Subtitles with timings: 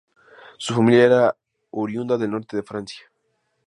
[0.57, 1.35] Su familia era
[1.69, 3.03] oriunda del norte de Francia.